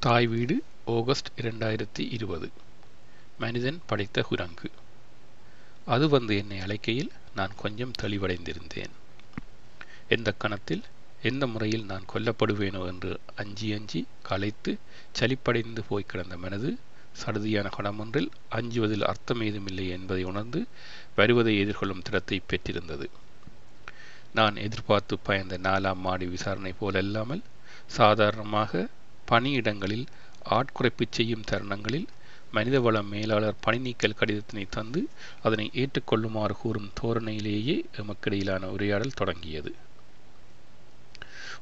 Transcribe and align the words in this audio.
தாய் 0.00 0.26
வீடு 0.26 0.62
ஆகஸ்ட் 0.86 1.28
இரண்டாயிரத்தி 1.36 2.12
இருபது. 2.12 2.50
மனிதன் 3.38 3.80
படைத்த 3.86 4.22
குரங்கு. 4.22 4.70
அது 5.86 6.08
வந்து 6.08 6.36
என்னை 6.36 6.58
அழைக்கையில் 6.58 7.10
நான் 7.34 7.54
கொஞ்சம் 7.56 7.94
தெளிவடைந்திருந்தேன். 8.02 8.92
எந்த 10.08 10.32
கணத்தில் 10.32 10.84
எந்த 11.22 11.46
முறையில் 11.46 11.84
நான் 11.84 12.06
கொல்லப்படுவேனோ 12.12 12.86
என்று 12.86 13.20
அஞ்சி 13.34 13.72
அஞ்சி 13.72 14.06
களைத்து 14.22 14.78
சலிப்படைந்து 15.20 15.84
போய் 15.88 16.06
கிடந்த 16.06 16.36
மனது 16.36 16.78
சடுதியான 17.24 17.70
கணமொன்றில் 17.76 18.30
அஞ்சுவதில் 18.50 19.02
அர்த்தம் 19.02 19.40
ஏதுமில்லை 19.40 19.88
என்பதை 19.88 20.24
உணர்ந்து 20.24 20.66
வருவதை 21.16 21.66
எதிர்கொள்ளும் 21.66 22.02
திடத்தை 22.02 22.40
பெற்றிருந்தது. 22.46 23.10
நான் 24.34 24.56
எதிர்பார்த்து 24.56 25.18
பயந்த 25.18 25.58
நாலாம் 25.58 26.00
மாடி 26.00 26.26
விசாரணை 26.26 26.74
போலல்லாமல் 26.80 27.42
சாதாரணமாக 27.86 28.88
பணியிடங்களில் 29.30 30.06
ஆட்குறைப்பு 30.50 31.04
செய்யும் 31.10 31.48
தருணங்களில் 31.50 32.06
மனிதவள 32.54 33.02
மேலாளர் 33.02 33.60
பணி 33.60 33.78
நீக்கல் 33.78 34.18
கடிதத்தினை 34.20 34.64
தந்து 34.70 35.08
அதனை 35.42 35.70
ஏற்றுக்கொள்ளுமாறு 35.74 36.54
கூறும் 36.62 36.92
தோரணையிலேயே 37.00 37.74
எமக்கிடையிலான 37.96 38.64
உரையாடல் 38.64 39.18
தொடங்கியது. 39.20 39.74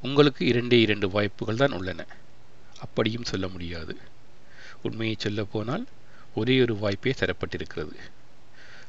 உங்களுக்கு 0.02 0.46
இரண்டே 0.46 0.80
இரண்டு 0.80 1.08
வாய்ப்புகள் 1.10 1.56
தான் 1.56 1.72
உள்ளன. 1.72 2.06
அப்படியும் 2.80 3.24
சொல்ல 3.24 3.48
முடியாது. 3.48 3.96
உண்மையை 4.82 5.16
சொல்ல 5.18 5.44
போனால் 5.44 5.86
ஒரே 6.34 6.60
ஒரு 6.60 6.76
வாய்ப்பே 6.76 7.14
தரப்பட்டிருக்கிறது. 7.18 7.96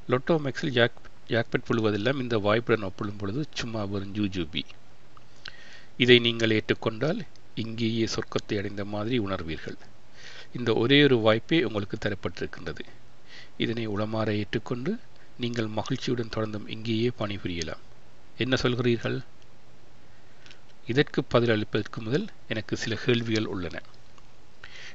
லொட்டோ 0.09 0.35
மேக்ஸில் 0.35 0.75
ஜாக் 0.77 1.05
ஜாக்பெட் 1.27 1.67
புழுவதெல்லாம் 1.69 2.21
இந்த 2.21 2.37
வாய்ப்புடன் 2.37 2.89
ஒப்பிடும் 2.89 3.17
பொழுது 3.17 3.45
சும்மா 3.53 3.83
வரும் 3.85 4.13
ஜூஜூபி. 4.13 4.63
இதை 5.97 6.19
நீங்கள் 6.19 6.49
ஏற்றுக்கொண்டால் 6.49 7.21
இங்கேயே 7.63 8.05
சொர்க்கத்தை 8.05 8.57
அடைந்த 8.57 8.85
மாதிரி 8.85 9.19
உணர்வீர்கள். 9.19 9.77
இந்த 10.53 10.73
ஒரே 10.73 11.03
ஒரு 11.03 11.17
வாய்ப்பே 11.17 11.63
உங்களுக்கு 11.63 11.97
தரப்பட்டிருக்கின்றது. 11.97 12.83
இதனை 13.57 13.87
உளமாற 13.87 14.27
ஏற்றுக்கொண்டு 14.37 14.91
நீங்கள் 15.37 15.67
மகிழ்ச்சியுடன் 15.67 16.33
தொடர்ந்தும் 16.35 16.67
இங்கேயே 16.67 17.09
பணிபுரியலாம். 17.19 17.83
என்ன 18.37 18.55
சொல்கிறீர்கள்? 18.63 19.17
இதற்கு 20.85 21.23
பதிலளிப்பதற்கு 21.33 21.99
முதல் 21.99 22.27
எனக்கு 22.47 22.77
சில 22.77 22.95
கேள்விகள் 22.95 23.45
உள்ளன. 23.45 23.81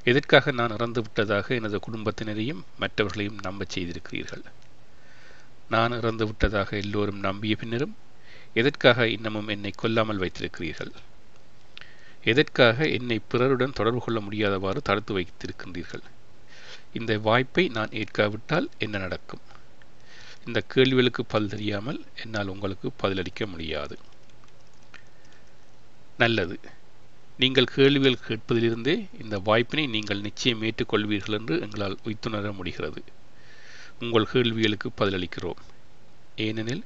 எதற்காக 0.03 0.51
நான் 0.51 0.71
இறந்து 0.71 1.01
விட்டதாக 1.01 1.55
எனது 1.55 1.77
குடும்பத்தினரையும் 1.77 2.61
மற்றவர்களையும் 2.79 3.39
நம்பச் 3.43 3.73
செய்திருக்கிறீர்கள்? 3.73 4.43
நான் 5.69 5.91
இறந்து 5.91 6.25
விட்டதாக 6.25 6.69
எல்லோரும் 6.77 7.19
நம்பிய 7.19 7.55
பின்னரும் 7.55 7.95
எதற்காக 8.53 9.07
இன்னமும் 9.07 9.47
என்னை 9.47 9.71
கொல்லாமல் 9.75 10.21
வைத்திருக்கிறீர்கள்? 10.23 10.91
எதற்காக 12.23 12.87
என்னை 12.87 13.19
பிறருடன் 13.27 13.73
தொடர்பு 13.73 13.99
கொள்ள 13.99 14.19
முடியாதவாறு 14.19 14.77
தடுத்து 14.83 15.19
வைத்திருக்கின்றீர்கள்? 15.19 16.03
இந்த 16.93 17.17
வாய்ப்பை 17.17 17.67
நான் 17.67 17.89
ஏற்காவிட்டால் 17.91 18.69
என்ன 18.77 18.97
நடக்கும்? 18.97 19.39
இந்த 20.45 20.61
கேள்விகளுக்கு 20.61 21.25
பதில் 21.25 21.49
தெரியாமல் 21.49 22.03
என்னால் 22.23 22.47
உங்களுக்கு 22.47 22.91
பதிலளிக்க 22.91 23.45
முடியாது. 23.45 23.97
நல்லது. 26.17 26.59
நீங்கள் 27.37 27.65
கேள்விகள் 27.65 28.17
கேட்பதிலிருந்தே 28.27 29.07
இந்த 29.21 29.39
வாய்ப்பினை 29.39 29.89
நீங்கள் 29.89 30.21
நிச்சயம் 30.21 30.61
ஏற்றுக்கொள்வீர்கள் 30.61 31.37
என்று 31.39 31.59
எங்களால் 31.61 31.97
உய்த்துணர 32.03 32.51
முடிகிறது. 32.51 33.03
உங்கள் 33.99 34.25
கேள்விகளுக்கு 34.25 34.91
பதிலளிக்கிறோம். 34.97 35.61
ஏனெனில் 36.35 36.83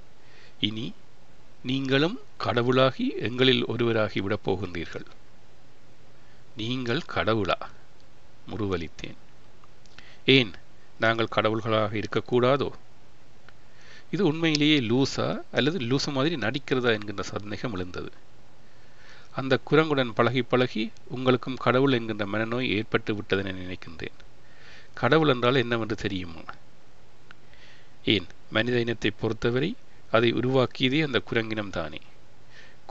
இனி 0.59 0.93
நீங்களும் 1.63 2.19
கடவுளாகி 2.37 3.15
எங்களில் 3.17 3.65
ஒருவராகி 3.65 4.21
விடப் 4.21 4.49
போகின்றீர்கள். 4.49 5.05
நீங்கள் 6.57 7.01
கடவுளா? 7.13 7.57
முருவலித்தேன் 8.49 9.17
ஏன் 10.25 10.51
நாங்கள் 10.99 11.33
கடவுள்களாக 11.35 11.91
இருக்கக்கூடாதோ? 12.01 12.69
இது 14.11 14.25
உண்மையிலேயே 14.25 14.77
லூசா 14.79 15.27
அல்லது 15.51 15.79
லூசு 15.79 16.11
மாதிரி 16.11 16.35
நடிக்கிறதா 16.35 16.91
என்கின்ற 16.91 17.23
சந்தேகம் 17.23 17.73
எழுந்தது. 17.73 18.11
அந்த 19.31 19.59
குரங்குடன் 19.69 20.13
பழகி 20.13 20.41
பழகி 20.41 20.91
உங்களுக்கும் 21.07 21.55
கடவுள் 21.55 21.91
என்கின்ற 21.91 22.25
மனநோய் 22.25 22.69
ஏற்பட்டு 22.69 23.13
விட்டதென 23.13 23.53
நினைக்கின்றேன். 23.63 24.17
கடவுள் 24.93 25.27
என்றால் 25.27 25.55
என்னவென்று 25.55 25.95
தெரியுமா? 25.95 26.43
ஏன் 28.03 28.27
மனித 28.49 28.79
இனத்தை 28.79 29.11
பொறுத்தவரை 29.11 29.75
அதை 30.11 30.33
உருவாக்கியதே 30.33 30.99
அந்த 31.03 31.21
குரங்கினம் 31.31 31.69
தானே 31.69 31.99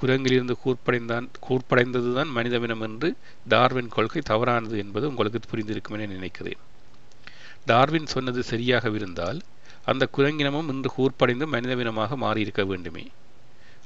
குரங்கிலிருந்து 0.00 0.54
கூர்ப்படைந்தான் 0.64 1.26
கூர்ப்படைந்ததுதான் 1.48 2.30
மனிதவினம் 2.34 2.80
என்று 2.80 3.16
டார்வின் 3.48 3.88
கொள்கை 3.88 4.22
தவறானது 4.22 4.78
என்பது 4.78 5.08
உங்களுக்கு 5.08 5.40
புரிந்திருக்கும் 5.50 5.96
என 5.96 6.06
நினைக்கிறேன். 6.06 6.60
டார்வின் 7.66 8.06
சொன்னது 8.06 8.44
சரியாகவிருந்தால் 8.50 9.40
அந்த 9.84 10.08
குரங்கினமும் 10.16 10.68
இன்று 10.68 10.90
கூர்ப்படைந்து 10.96 11.46
மனிதவினமாக 11.46 12.16
மாறியிருக்க 12.16 12.66
வேண்டுமே. 12.66 13.04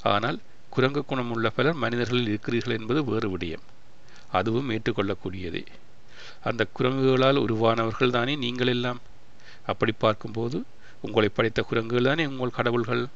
ஆனால் 0.03 0.39
குரங்கு 0.71 1.05
குணம் 1.05 1.31
உள்ள 1.31 1.51
பலர் 1.51 1.75
மனிதர்களில் 1.75 2.29
இருக்கிறீர்கள் 2.29 2.79
என்பது 2.79 3.05
வேறு 3.05 3.29
விடயம். 3.37 3.65
அதுவும் 4.31 4.71
ஏற்றுக்கொள்ளக்கூடியதே. 4.71 5.65
அந்த 6.43 6.67
குரங்குகளால் 6.79 7.43
உருவானவர்கள் 7.47 8.11
தானே 8.11 8.37
நீங்கள் 8.37 8.67
எல்லாம் 8.67 9.01
அப்படி 9.67 9.93
பார்க்கும்போது 9.99 10.65
உங்களை 11.01 11.29
படைத்த 11.29 11.63
குரங்குகள் 11.63 12.05
தானே 12.05 12.27
உங்கள் 12.27 12.57
கடவுள்கள்? 12.59 13.09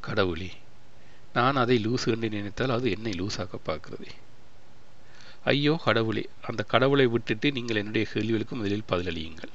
கடவுளே 0.00 0.50
நான் 1.34 1.56
அதை 1.56 1.86
லூசு 1.86 2.06
என்று 2.06 2.28
நினைத்தால் 2.28 2.70
அது 2.70 2.90
என்னை 2.90 3.12
லூசாக 3.12 3.58
பார்க்கிறது. 3.68 4.08
ஐயோ 5.44 5.80
கடவுளே 5.84 6.28
அந்த 6.42 6.62
கடவுளை 6.62 7.06
விட்டுட்டு 7.06 7.52
நீங்கள் 7.52 7.76
என்னுடைய 7.76 8.06
கேள்விகளுக்கு 8.12 8.56
முதலில் 8.56 8.88
பதிலளியுங்கள் 8.88 9.52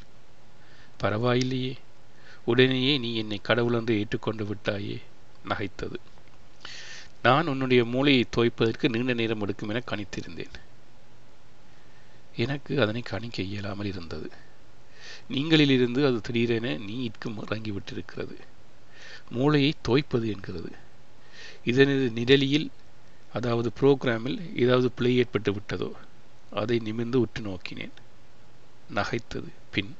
பரவாயில்லையே. 1.04 1.78
உடனேயே 2.46 2.98
நீ 2.98 3.16
என்னை 3.16 3.40
கடவுள் 3.42 3.74
என்று 3.74 4.00
ஏற்றுக்கொண்டு 4.00 4.44
விட்டாயே. 4.46 4.98
நகைத்தது. 5.48 5.98
நான் 7.22 7.48
உன்னுடைய 7.48 7.86
மூளையை 7.86 8.26
தோய்ப்பதற்கு 8.38 8.90
நீண்ட 8.90 9.14
நேரம் 9.14 9.42
எடுக்கும் 9.42 9.70
என 9.70 9.82
கணித்திருந்தேன். 9.92 10.58
எனக்கு 12.36 12.82
அதனை 12.82 13.02
கணிக்க 13.02 13.42
இயலாமல் 13.42 13.86
இருந்தது. 13.86 14.30
நீங்களிலிருந்து 15.30 16.06
அது 16.06 16.22
திடீரென 16.22 16.78
நீ 16.78 16.96
இட்கும் 17.04 17.40
இறங்கிவிட்டிருக்கிறது. 17.46 18.38
மூளையை 19.30 19.74
தோய்ப்பது 19.82 20.28
என்கிறது. 20.28 20.72
இதனது 21.70 22.12
நிழலியில் 22.12 22.70
அதாவது 23.34 23.72
புரோகிராமில் 23.82 24.60
ஏதாவது 24.60 24.92
பிழை 24.92 25.18
ஏற்பட்டு 25.18 25.52
விட்டதோ 25.52 25.92
அதை 26.52 26.80
நிமிர்ந்து 26.80 27.20
உற்று 27.20 27.42
நோக்கினேன். 27.44 27.96
நகைத்தது. 28.90 29.50
பின் 29.72 29.92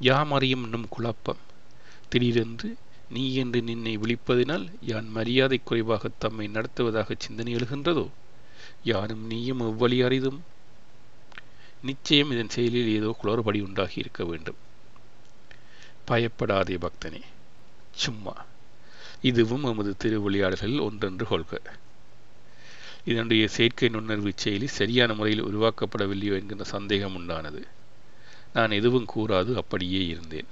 யாம் 0.00 0.32
அறியும் 0.32 0.62
என்னும் 0.62 0.88
குழப்பம். 0.88 1.36
திடீரென்று 2.08 2.76
நீ 3.08 3.34
என்று 3.34 3.62
நின்னை 3.62 3.98
விழிப்பதினால் 3.98 4.66
யான் 4.80 5.08
மரியாதை 5.08 5.60
குறைவாக 5.64 6.10
தம்மை 6.18 6.46
நடத்துவதாக 6.46 7.14
சிந்தனை 7.18 7.54
எழுகின்றதோ? 7.54 8.08
யாரும் 8.84 9.26
நீயும் 9.26 9.60
எவ்வழி 9.60 10.04
அறிதும் 10.04 10.40
நிச்சயம் 11.82 12.30
இதன் 12.30 12.48
செயலில் 12.48 12.94
ஏதோ 12.94 13.16
குளறுபடி 13.22 13.60
உண்டாகி 13.60 13.98
இருக்க 13.98 14.24
வேண்டும். 14.24 14.60
பயப்படாதே 16.04 16.76
பக்தனே. 16.76 17.20
சும்மா. 17.94 18.34
இதுவும் 19.22 19.64
எமது 19.64 19.96
திருவிளையாடல்களில் 20.04 20.80
ஒன்றென்று 20.80 21.26
கொள்க. 21.26 21.60
இதனுடைய 23.04 23.48
செயற்கை 23.48 23.88
நுண்ணறிவு 23.88 24.32
செயலி 24.44 24.64
சரியான 24.64 25.14
முறையில் 25.14 25.44
உருவாக்கப்படவில்லையோ 25.44 26.32
என்கின்ற 26.32 26.64
சந்தேகம் 26.64 27.16
உண்டானது. 27.18 27.62
நான் 28.52 28.70
எதுவும் 28.70 29.08
கூறாது 29.14 29.54
அப்படியே 29.54 30.06
இருந்தேன். 30.06 30.46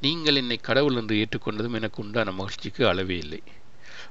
நீங்கள் 0.00 0.34
என்னை 0.34 0.56
கடவுள் 0.56 0.94
என்று 0.94 1.16
ஏற்றுக்கொண்டதும் 1.16 1.72
எனக்கு 1.72 2.02
உண்டான 2.02 2.32
மகிழ்ச்சிக்கு 2.32 2.88
அளவே 2.88 3.16
இல்லை. 3.16 3.42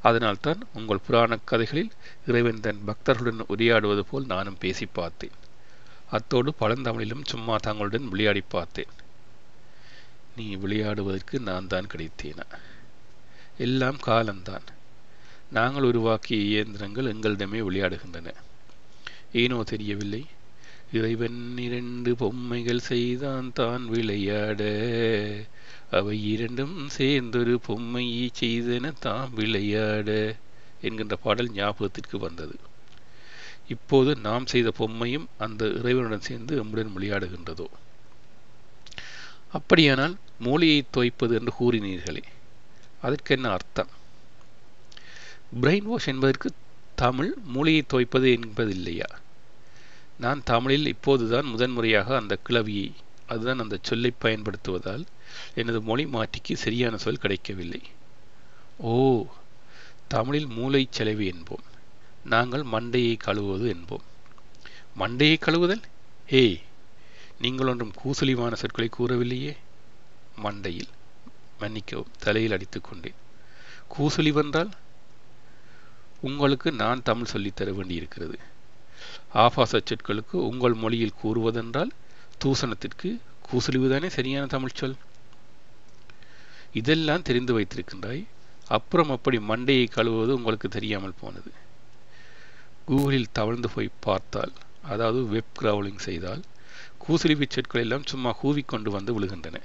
அதனால்தான் 0.01 0.59
உங்கள் 0.73 1.03
புராண 1.05 1.37
கதைகளில் 1.37 1.91
இறைவன் 2.27 2.59
தன் 2.59 2.83
பக்தர்களுடன் 2.87 3.45
உரையாடுவது 3.49 3.99
போல் 3.99 4.25
நானும் 4.25 4.57
பேசி 4.59 4.85
பார்த்தேன். 4.85 5.31
அத்தோடு 6.09 6.53
பழந்தமிழிலும் 6.59 7.25
சும்மா 7.25 7.55
தங்களுடன் 7.55 8.09
விளையாடி 8.09 8.43
பார்த்தேன். 8.47 8.87
நீ 10.35 10.55
விளையாடுவதற்கு 10.55 11.39
நான் 11.39 11.67
தான் 11.67 11.87
கிடைத்தேனா? 11.87 12.47
எல்லாம் 13.57 13.99
காலம்தான். 13.99 14.63
நாங்கள் 15.49 15.83
உருவாக்கிய 15.83 16.41
இயந்திரங்கள் 16.41 17.13
எங்களிடமே 17.13 17.59
விளையாடுகின்றன. 17.59 18.33
ஏனோ 19.31 19.63
தெரியவில்லை. 19.63 20.25
இறைவன் 20.91 21.57
இரண்டு 21.57 22.15
பொம்மைகள் 22.15 22.79
செய்தான் 22.79 23.51
தான் 23.53 23.85
விளையாட. 23.85 24.61
அவை 25.89 26.31
இரண்டும் 26.31 26.89
சேர்ந்தொரு 26.97 27.55
பொம்மையை 27.55 28.31
செய்தன 28.39 28.93
தாம் 28.99 29.33
விளையாட 29.33 30.35
என்கின்ற 30.81 31.15
பாடல் 31.15 31.51
ஞாபகத்திற்கு 31.51 32.17
வந்தது. 32.17 32.55
இப்போது 33.67 34.15
நாம் 34.15 34.45
செய்த 34.45 34.71
பொம்மையும் 34.77 35.27
அந்த 35.37 35.65
இறைவனுடன் 35.65 36.27
சேர்ந்து 36.29 36.63
எம்முடன் 36.63 36.93
விளையாடுகின்றதோ? 36.97 37.65
அப்படியானால் 39.51 40.15
மூளையை 40.39 40.85
தோய்ப்பது 40.91 41.39
என்று 41.39 41.53
கூறினீர்களே. 41.59 42.23
அதற்கு 43.01 43.35
என்ன 43.35 43.49
அர்த்தம்? 43.49 43.87
பிரெயின் 45.61 45.81
வாஷ் 45.81 46.07
என்பதற்கு 46.07 46.51
தமிழ் 46.95 47.33
மூளையை 47.43 47.81
தோய்ப்பது 47.81 48.27
என்பதில்லையா? 48.27 49.09
நான் 50.19 50.41
தமிழில் 50.43 50.87
இப்போதுதான் 50.87 51.45
முதன்முறையாக 51.45 52.15
அந்த 52.15 52.37
கிளவியை 52.49 52.91
அதுதான் 53.27 53.59
அந்த 53.59 53.77
சொல்லை 53.81 54.13
பயன்படுத்துவதால் 54.21 55.05
எனது 55.55 55.81
மொழி 55.81 56.05
மாற்றிக்கு 56.05 56.57
சரியான 56.57 56.97
சொல் 56.97 57.17
கிடைக்கவில்லை. 57.17 57.81
ஓ 58.77 59.25
தமிழில் 60.07 60.47
மூளை 60.47 60.87
செலவு 60.89 61.21
என்போம். 61.21 61.63
நாங்கள் 62.23 62.63
மண்டையை 62.63 63.17
கழுவுவது 63.25 63.75
என்போம். 63.75 64.03
மண்டையை 64.99 65.37
கழுவுதல்? 65.39 65.81
ஏய் 66.29 66.59
நீங்கள் 67.39 67.67
ஒன்றும் 67.67 67.93
கூசலிவான 68.03 68.53
சொற்களை 68.53 68.89
கூறவில்லையே. 68.99 69.55
மண்டையில் 70.43 70.91
மன்னிக்கவும் 71.59 72.11
தலையில் 72.19 72.51
அடித்துக் 72.51 72.83
கொண்டேன். 72.83 73.13
கூசலிவென்றால் 73.97 74.71
உங்களுக்கு 76.21 76.71
நான் 76.71 77.03
தமிழ் 77.03 77.31
சொல்லித்தர 77.33 77.73
வேண்டியிருக்கிறது. 77.73 78.39
ஆபாச 79.29 79.81
சொற்களுக்கு 79.83 80.35
உங்கள் 80.35 80.73
மொழியில் 80.73 81.17
கூறுவதென்றால் 81.23 81.89
தூசணத்திற்கு 82.45 83.19
கூசலிவுதானே 83.51 84.07
சரியான 84.07 84.45
தமிழ் 84.45 84.75
சொல்? 84.75 84.95
இதெல்லாம் 86.73 87.21
தெரிந்து 87.21 87.59
வைத்திருக்கின்றாய் 87.59 88.27
அப்புறம் 88.67 89.09
அப்படி 89.09 89.37
மண்டையை 89.37 89.87
கழுவுவது 89.89 90.31
உங்களுக்கு 90.31 90.69
தெரியாமல் 90.69 91.19
போனது. 91.19 91.51
கூகுளில் 92.87 93.31
தவழ்ந்து 93.31 93.69
போய் 93.69 93.89
பார்த்தால் 93.99 94.53
அதாவது 94.81 95.25
வெப் 95.25 95.53
கிராவலிங் 95.61 95.97
செய்தால் 95.97 96.41
கூசலிவி 97.07 97.45
சொற்கள் 97.49 97.81
எல்லாம் 97.81 98.05
சும்மா 98.05 98.35
கூவிக்கொண்டு 98.43 98.89
வந்து 98.89 99.19
விழுகின்றன. 99.19 99.61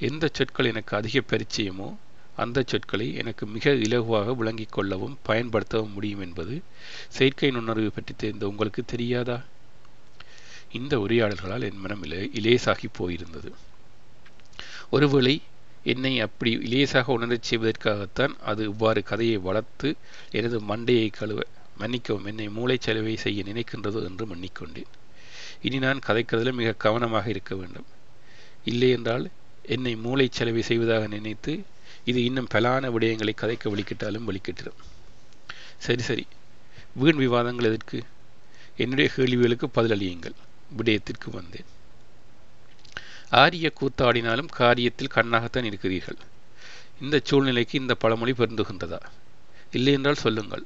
எந்த 0.00 0.28
சொற்கள் 0.32 0.64
எனக்கு 0.64 0.96
அதிக 0.96 1.18
பரிச்சயமோ 1.20 1.88
அந்த 2.36 2.58
சொற்களை 2.66 3.14
எனக்கு 3.14 3.46
மிக 3.46 3.70
இலகுவாக 3.70 4.34
விளங்கிக் 4.36 4.72
கொள்ளவும் 4.72 5.18
பயன்படுத்தவும் 5.28 5.92
முடியும் 5.92 6.20
என்பது 6.20 6.54
செயற்கை 7.08 7.50
நுண்ணறிவு 7.50 7.90
பற்றி 7.92 8.14
தெரிந்த 8.16 8.48
உங்களுக்கு 8.48 8.84
தெரியாதா? 8.84 9.38
இந்த 10.72 10.98
உரையாடல்களால் 10.98 11.62
என் 11.62 11.80
மனம் 11.80 12.02
இலே 12.02 12.30
இலேசாகி 12.38 12.88
போயிருந்தது. 12.98 13.50
ஒருவேளை 14.90 15.34
என்னை 15.84 16.20
அப்படி 16.20 16.56
இலேசாக 16.56 17.12
உணரச் 17.12 17.48
செய்வதற்காகத்தான் 17.50 18.34
அது 18.40 18.64
இவ்வாறு 18.64 19.02
கதையை 19.02 19.36
வளர்த்து 19.38 19.90
எனது 20.30 20.60
மண்டையை 20.60 21.10
கழுவ 21.10 21.40
மன்னிக்கவும் 21.78 22.26
என்னை 22.26 22.48
மூளைச்சலவை 22.48 23.14
செய்ய 23.16 23.42
நினைக்கின்றது 23.42 24.00
என்று 24.04 24.24
மன்னிக்கொண்டேன். 24.26 24.90
இனி 25.62 25.78
நான் 25.78 26.04
கதைக்கிறதில் 26.06 26.52
மிக 26.52 26.72
கவனமாக 26.72 27.28
இருக்க 27.28 27.54
வேண்டும். 27.54 27.88
இல்லை 28.64 28.90
என்றால் 28.90 29.26
என்னை 29.70 29.92
மூளை 29.96 30.28
செலவை 30.30 30.62
செய்வதாக 30.62 31.06
நினைத்து 31.06 31.52
இது 32.04 32.24
இன்னும் 32.24 32.48
பலான 32.54 32.84
விடயங்களை 32.90 33.32
கதைக்க 33.40 33.64
வலிக்கிட்டாலும் 33.64 34.26
வலிக்கிட்டிடும் 34.28 34.80
சரி 35.78 36.02
சரி. 36.02 36.26
வீண் 36.94 37.16
விவாதங்கள் 37.16 37.64
எதற்கு? 37.64 37.98
என்னுடைய 38.76 39.10
கேள்விகளுக்கு 39.16 39.66
பதிலளியுங்கள் 39.74 40.36
விடயத்திற்கு 40.76 41.30
வந்தேன். 41.32 41.68
ஆரிய 43.30 43.72
கூத்தாடினாலும் 43.80 44.50
காரியத்தில் 44.58 45.14
கண்ணாகத்தான் 45.14 45.64
இருக்கிறீர்கள். 45.64 46.16
இந்த 47.00 47.20
சூழ்நிலைக்கு 47.24 47.80
இந்த 47.80 47.94
பழமொழி 47.94 48.32
பெருந்துகின்றதா? 48.32 49.00
இல்லை 49.70 49.92
என்றால் 49.92 50.22
சொல்லுங்கள். 50.26 50.64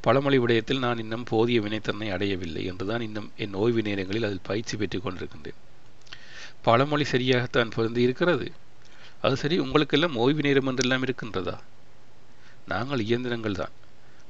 பழமொழி 0.00 0.38
விடயத்தில் 0.38 0.78
நான் 0.78 0.98
இன்னும் 0.98 1.24
போதிய 1.24 1.60
வினைத்தன்மை 1.60 2.10
அடையவில்லை 2.12 2.64
என்றுதான் 2.64 3.00
இன்னும் 3.00 3.32
என் 3.36 3.54
ஓய்வு 3.54 3.82
நேரங்களில் 3.82 4.24
அதில் 4.24 4.46
பயிற்சி 4.50 4.76
பெற்றுக் 4.76 5.06
கொண்டிருக்கின்றேன். 5.06 5.60
பழமொழி 6.64 7.04
சரியாகத்தான் 7.04 7.70
பொருந்தி 7.70 8.02
இருக்கிறது. 8.02 8.52
அது 9.22 9.36
சரி 9.36 9.58
உங்களுக்கெல்லாம் 9.58 10.16
ஓய்வு 10.16 10.42
நேரம் 10.42 10.66
என்றெல்லாம் 10.66 11.04
இருக்கின்றதா? 11.04 11.56
நாங்கள் 12.68 13.00
இயந்திரங்கள் 13.00 13.60
தான். 13.60 13.74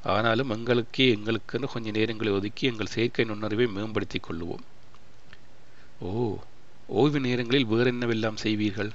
ஆனாலும் 0.05 0.51
எங்களுக்கே 0.51 1.15
எங்களுக்கென்று 1.15 1.65
கொஞ்ச 1.73 1.91
நேரங்களை 1.91 2.31
ஒதுக்கி 2.33 2.67
எங்கள் 2.67 2.95
செயற்கை 2.95 3.25
நுண்ணறிவை 3.25 3.67
மேம்படுத்திக் 3.67 4.27
கொள்ளுவோம். 4.31 4.65
ஓ 6.01 6.39
ஓய்வு 6.87 7.21
நேரங்களில் 7.21 7.65
வேறு 7.65 7.93
என்னவெல்லாம் 7.93 8.37
செய்வீர்கள்? 8.43 8.91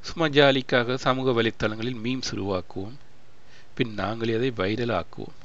சும்மா 0.00 0.26
ஜாலிக்காக 0.28 0.94
சமூக 0.94 1.42
வலைத்தளங்களில் 1.42 2.00
மீம்ஸ் 2.04 2.34
உருவாக்குவோம். 2.34 2.96
பின் 3.74 3.94
நாங்களே 3.94 4.34
அதை 4.34 4.50
வைரல் 4.56 5.00
ஆக்குவோம். 5.00 5.36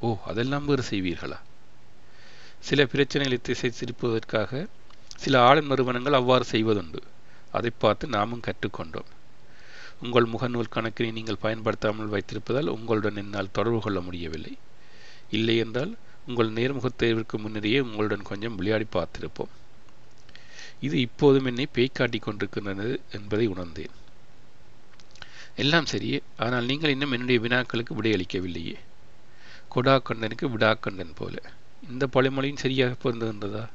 ஓ 0.00 0.18
அதெல்லாம் 0.26 0.64
வேறு 0.64 0.84
செய்வீர்களா? 0.90 1.38
சில 2.58 2.84
பிரச்சனைகளை 2.84 3.38
திசை 3.42 3.70
திருப்புவதற்காக 3.70 4.66
சில 5.16 5.42
ஆளும் 5.42 5.66
நிறுவனங்கள் 5.66 6.12
அவ்வாறு 6.12 6.44
செய்வதுண்டு. 6.52 7.00
அதை 7.52 7.70
பார்த்து 7.78 8.06
நாமும் 8.06 8.40
கற்றுக்கொண்டோம். 8.40 9.10
உங்கள் 10.02 10.24
முகநூல் 10.24 10.72
கணக்கினை 10.74 11.12
நீங்கள் 11.12 11.36
பயன்படுத்தாமல் 11.40 12.10
வைத்திருப்பதால் 12.10 12.66
உங்களுடன் 12.66 13.16
என்னால் 13.16 13.50
தொடர்பு 13.52 13.80
கொள்ள 13.80 14.00
முடியவில்லை. 14.00 14.58
இல்லை 15.30 15.56
என்றால் 15.56 15.96
உங்கள் 16.26 16.52
நேர்முகத் 16.52 16.98
தேர்விற்கு 16.98 17.38
முன்னரே 17.38 17.80
உங்களுடன் 17.80 18.22
கொஞ்சம் 18.22 18.54
விளையாடி 18.54 18.86
பார்த்திருப்போம். 18.92 19.52
இது 20.80 21.00
இப்போதும் 21.00 21.44
என்னை 21.44 21.68
பேய்க்காட்டி 21.74 22.20
கொண்டிருக்கின்றது 22.20 22.98
என்பதை 23.10 23.46
உணர்ந்தேன். 23.46 23.94
எல்லாம் 25.56 25.86
சரியே 25.92 26.20
ஆனால் 26.36 26.64
நீங்கள் 26.64 26.90
இன்னும் 26.90 27.12
என்னுடைய 27.12 27.40
வினாக்களுக்கு 27.40 27.94
விடையளிக்கவில்லையே. 28.02 28.74
கொடா 29.68 29.98
கண்டனுக்கு 29.98 30.48
விடா 30.48 30.74
கண்டன் 30.80 31.14
போல. 31.14 31.42
இந்த 31.88 32.06
பழமொழியும் 32.06 32.56
சரியாக 32.56 32.94
பொருந்துகின்றதா? 33.02 33.68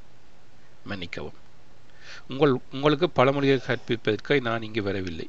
மன்னிக்கவும். 0.86 1.38
உங்கள் 2.28 2.54
உங்களுக்கு 2.72 3.10
பழமொழியை 3.10 3.58
கற்பிப்பதற்காக 3.68 4.40
நான் 4.42 4.66
இங்கு 4.68 4.84
வரவில்லை. 4.84 5.28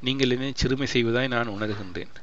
நீங்கள் 0.00 0.30
என்னை 0.30 0.52
சிறுமை 0.56 0.86
செய்வதாய் 0.92 1.34
நான் 1.34 1.48
உணர்கின்றேன். 1.48 2.14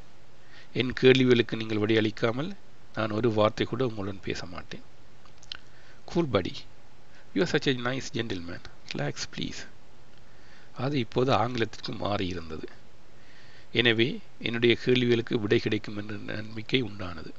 என் 0.73 0.93
கேள்விகளுக்கு 0.93 1.57
நீங்கள் 1.57 1.81
விடையளிக்காமல் 1.83 2.51
நான் 2.95 3.11
ஒரு 3.11 3.29
வார்த்தை 3.31 3.65
கூட 3.67 3.85
உங்களுடன் 3.85 4.25
பேச 4.27 4.45
மாட்டேன். 4.45 4.85
Cool 6.05 6.27
buddy 6.27 6.53
you 7.33 7.43
such 7.43 7.69
a 7.71 7.73
nice 7.89 8.09
gentleman 8.13 8.65
relax 8.91 9.29
please 9.35 9.61
அது 10.77 10.99
இப்போது 10.99 11.31
ஆங்கிலத்திற்கு 11.33 11.91
மாறியிருந்தது. 11.93 12.67
எனவே 13.71 14.07
என்னுடைய 14.39 14.75
கேள்விகளுக்கு 14.75 15.39
விடை 15.39 15.59
கிடைக்கும் 15.59 15.97
என்ற 15.97 16.13
நம்பிக்கை 16.33 16.83
உண்டானது. 16.83 17.31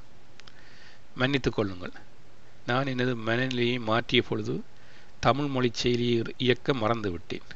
மன்னித்துக் 1.14 1.54
கொள்ளுங்கள். 1.54 1.94
நான் 2.66 2.86
எனது 2.86 3.16
மனநிலையை 3.16 3.78
மாற்றிய 3.78 4.22
பொழுது 4.22 4.54
தமிழ் 5.26 5.46
மொழி 5.46 5.70
செயலியை 5.82 6.18
இயக்க 6.38 6.72
மறந்துவிட்டேன். 6.72 7.48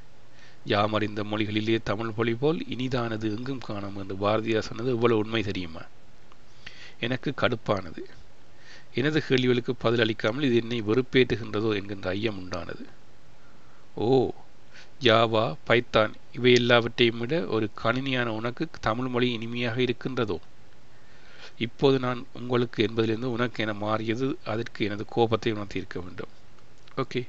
யாமறிந்த 0.66 1.20
மொழிகளிலே 1.30 1.76
தமிழ் 1.82 2.12
மொழி 2.16 2.34
போல் 2.34 2.58
இனிதானது 2.68 3.26
எங்கும் 3.36 3.64
காணும் 3.66 3.96
என்று 3.96 4.16
பாரதியார் 4.16 4.68
சொன்னது 4.68 4.90
இவ்வளவு 4.90 5.20
உண்மை 5.20 5.42
தெரியுமா? 5.42 5.82
எனக்கு 7.00 7.30
கடுப்பானது. 7.40 8.02
எனது 8.94 9.18
கேள்விகளுக்கு 9.26 9.74
பதில் 9.74 10.00
அளிக்காமல் 10.00 10.42
இது 10.42 10.56
என்னை 10.56 10.78
வெறுப்பேற்றுகின்றதோ 10.82 11.70
என்கின்ற 11.74 12.08
ஐயம் 12.10 12.38
உண்டானது. 12.38 12.84
ஓ 13.94 14.08
ஜாவா 15.04 15.44
பைத்தான் 15.68 16.12
இவை 16.32 16.52
எல்லாவற்றையும் 16.52 17.18
விட 17.18 17.34
ஒரு 17.46 17.66
கணினியான 17.82 18.26
உனக்கு 18.26 18.64
தமிழ் 18.80 19.06
மொழி 19.06 19.28
இனிமையாக 19.32 19.78
இருக்கின்றதோ? 19.80 20.38
இப்போது 21.58 21.96
நான் 21.98 22.20
உங்களுக்கு 22.32 22.78
என்பதிலிருந்து 22.82 23.30
உனக்கு 23.30 23.62
என 23.62 23.72
மாறியது 23.72 24.26
அதற்கு 24.44 24.84
எனது 24.84 25.04
கோபத்தை 25.08 25.52
உணர்த்தியிருக்க 25.52 25.98
வேண்டும். 26.04 26.32
Okay. 26.96 27.22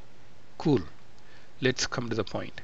Cool 0.63 0.85
let's 1.65 1.91
come 1.93 2.09
to 2.11 2.15
the 2.19 2.23
point 2.31 2.61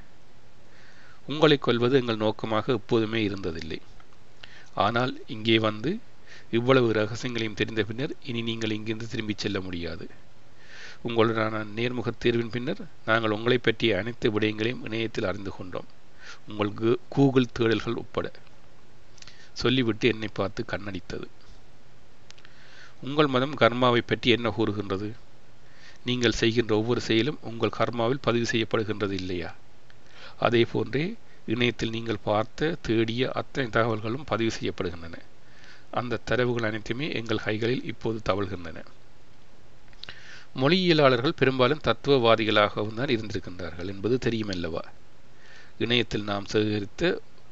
உங்களை 1.30 1.56
கொல்வது 1.58 1.94
எங்கள் 2.00 2.22
நோக்கமாக 2.24 2.74
எப்போதுமே 2.78 3.20
இருந்ததில்லை. 3.28 3.78
ஆனால் 4.84 5.12
இங்கே 5.34 5.56
வந்து 5.66 5.90
இவ்வளவு 6.58 6.88
ரகசியங்களையும் 6.98 7.58
தெரிந்த 7.60 7.82
பின்னர் 7.88 8.12
இனி 8.30 8.40
நீங்கள் 8.48 8.74
இங்கிருந்து 8.76 9.08
திரும்பிச் 9.12 9.42
செல்ல 9.44 9.60
முடியாது. 9.66 10.06
உங்களுடனான 11.08 11.62
நேர்முக 11.78 12.12
தேர்வின் 12.24 12.52
பின்னர் 12.54 12.82
நாங்கள் 13.08 13.34
உங்களை 13.36 13.58
பற்றிய 13.58 13.98
அனைத்து 14.00 14.26
விடயங்களையும் 14.34 14.84
இணையத்தில் 14.88 15.28
அறிந்து 15.30 15.52
கொண்டோம். 15.56 15.88
உங்கள் 16.48 16.72
கூகுள் 17.14 17.52
தேடல்கள் 17.58 18.00
உட்பட. 18.02 18.26
சொல்லிவிட்டு 19.62 20.06
என்னை 20.12 20.30
பார்த்து 20.32 20.64
கண்ணடித்தது. 20.72 21.26
உங்கள் 23.06 23.32
மதம் 23.34 23.58
கர்மாவை 23.60 24.02
பற்றி 24.06 24.28
என்ன 24.36 24.48
கூறுகின்றது? 24.56 25.08
நீங்கள் 26.08 26.38
செய்கின்ற 26.40 26.72
ஒவ்வொரு 26.76 27.00
செயலும் 27.00 27.38
உங்கள் 27.42 27.76
கர்மாவில் 27.78 28.24
பதிவு 28.26 28.46
செய்யப்படுகின்றது 28.52 29.14
இல்லையா 29.20 29.50
அதே 30.38 30.62
போன்றே 30.64 31.04
இணையத்தில் 31.46 31.94
நீங்கள் 31.96 32.24
பார்த்த 32.24 32.76
தேடிய 32.82 33.30
அத்தனை 33.30 33.66
தகவல்களும் 33.70 34.26
பதிவு 34.26 34.52
செய்யப்படுகின்றன. 34.56 35.16
அந்த 35.90 36.20
தரவுகள் 36.24 36.68
அனைத்துமே 36.68 37.06
எங்கள் 37.12 37.44
கைகளில் 37.44 37.84
இப்போது 37.84 38.18
தவழ்கின்றன. 38.28 38.78
மொழியியலாளர்கள் 40.54 41.38
பெரும்பாலும் 41.38 41.82
தத்துவவாதிகளாகவும் 41.84 42.98
தான் 42.98 43.12
இருந்திருக்கின்றார்கள் 43.14 43.90
என்பது 43.92 44.16
தெரியுமல்லவா? 44.26 44.84
இணையத்தில் 45.78 46.28
நாம் 46.30 46.50
சேகரித்த 46.52 47.02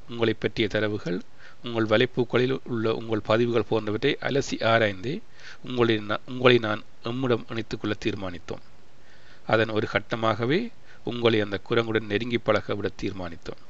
உங்களை 0.09 0.35
பற்றிய 0.35 0.69
தரவுகள் 0.69 1.19
உங்கள் 1.65 1.87
வலைப்பூக்களில் 1.87 2.61
உள்ள 2.65 2.95
உங்கள் 2.95 3.21
பதிவுகள் 3.21 3.69
போன்றவற்றை 3.69 4.17
அலசி 4.21 4.67
ஆராய்ந்து 4.67 5.23
உங்களை 5.65 6.03
உங்களை 6.27 6.59
நான் 6.59 6.83
எம்முடன் 7.05 7.45
இணைத்துக் 7.49 7.81
கொள்ள 7.81 7.97
தீர்மானித்தோம். 8.05 8.65
அதன் 9.47 9.69
ஒரு 9.69 9.89
கட்டமாகவே 9.93 10.71
உங்களை 11.05 11.41
அந்த 11.41 11.61
குரங்குடன் 11.71 12.07
நெருங்கி 12.07 12.39
பழக 12.39 12.75
விட 12.75 12.91
தீர்மானித்தோம். 13.03 13.63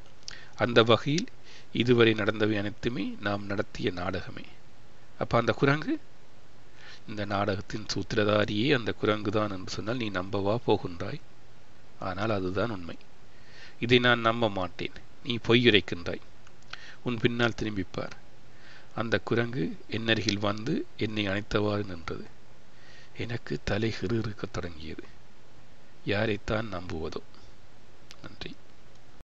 அந்த 0.56 0.82
வகையில் 0.82 1.26
இதுவரை 1.72 2.12
நடந்தவை 2.12 2.58
அனைத்துமே 2.58 3.16
நாம் 3.20 3.46
நடத்திய 3.46 3.90
நாடகமே. 3.90 4.44
அப்போ 5.18 5.38
அந்த 5.38 5.52
குரங்கு? 5.52 5.98
இந்த 7.08 7.24
நாடகத்தின் 7.24 7.86
சூத்திரதாரியே 7.94 8.76
அந்த 8.76 8.92
குரங்கு 8.92 9.30
தான் 9.30 9.50
என்று 9.50 9.72
சொன்னால் 9.72 9.96
நீ 9.96 10.10
நம்பவா 10.10 10.56
போகின்றாய்? 10.66 11.20
ஆனால் 11.98 12.30
அதுதான் 12.30 12.70
உண்மை. 12.70 12.96
இதை 13.80 13.98
நான் 13.98 14.20
நம்ப 14.20 14.48
மாட்டேன். 14.48 14.92
நீ 15.24 15.38
பொய்யுரைக்கின்றாய். 15.48 16.20
உன் 17.04 17.18
பின்னால் 17.18 17.54
திரும்பிப்பார். 17.62 18.16
அந்த 18.94 19.18
குரங்கு 19.18 19.76
என்னருகில் 19.90 20.38
வந்து 20.38 20.87
என்னை 20.96 21.28
அணைத்தவாறு 21.28 21.84
நின்றது. 21.84 22.25
எனக்கு 23.16 23.61
தலை 23.64 23.94
இருக்கத் 24.00 24.52
தொடங்கியது. 24.52 25.04
யாரைத்தான் 26.06 26.68
நம்புவதோ? 26.73 27.23
நன்றி. 28.23 28.56